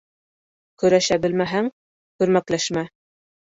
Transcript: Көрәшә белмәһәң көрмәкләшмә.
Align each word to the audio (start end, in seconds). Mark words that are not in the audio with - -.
Көрәшә 0.83 1.17
белмәһәң 1.27 1.71
көрмәкләшмә. 2.25 2.87